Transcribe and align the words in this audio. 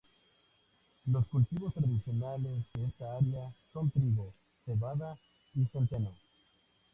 Los 1.05 1.27
cultivos 1.27 1.75
tradicionales 1.75 2.63
de 2.73 2.85
esta 2.85 3.17
área 3.17 3.53
son 3.71 3.91
trigo, 3.91 4.33
cebada 4.65 5.15
y 5.53 5.63
centeno. 5.67 6.09